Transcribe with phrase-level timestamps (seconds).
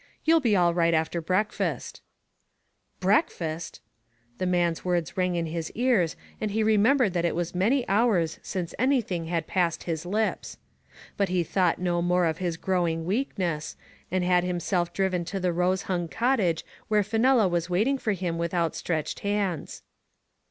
[0.23, 2.01] You*ll be all right after breakfast."
[2.99, 3.53] Digitized by Google 27^ THE FATE OF FENELLA.
[3.53, 3.81] "Breakfast !*'
[4.39, 8.39] The man's words rang in his ears and he remembered that it was many hours
[8.41, 10.57] since anything had passed his lips.
[11.17, 13.75] But he thought no more of his growing weakness,
[14.09, 18.39] and had himself driven to the rose hung cottage where Fenella was waiting for him
[18.39, 19.83] with outstretched hands.